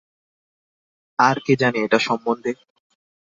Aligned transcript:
আর 1.19 1.37
কে 1.45 1.53
জানে 1.55 1.79
এটা 1.81 1.99
সম্বন্ধে? 2.07 2.51